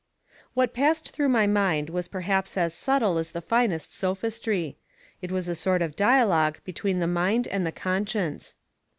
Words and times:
What 0.55 0.73
passed 0.73 1.11
through 1.11 1.29
my 1.29 1.45
mind 1.45 1.91
was 1.91 2.07
perhaps 2.07 2.57
as 2.57 2.73
subtle 2.73 3.19
as 3.19 3.33
the 3.33 3.39
finest 3.39 3.93
sophistry; 3.95 4.77
it 5.21 5.31
was 5.31 5.47
a 5.47 5.53
sort 5.53 5.83
of 5.83 5.95
dialogue 5.95 6.57
between 6.65 6.97
the 6.97 7.05
mind 7.05 7.47
and 7.47 7.67
the 7.67 7.71
conscience. 7.71 8.55